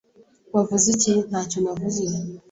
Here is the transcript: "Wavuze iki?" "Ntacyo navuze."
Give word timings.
"Wavuze 0.55 0.87
iki?" 0.95 1.13
"Ntacyo 1.29 1.57
navuze." 1.63 2.03